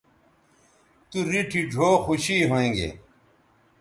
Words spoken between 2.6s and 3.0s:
گے